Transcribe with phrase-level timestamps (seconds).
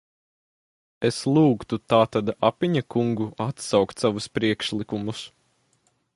[1.09, 5.25] Es lūgtu tātad Apiņa kungu atsaukt savus priekšlikumus.